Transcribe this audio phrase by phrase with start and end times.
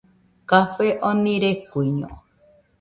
[0.51, 2.09] Café oni rekuiño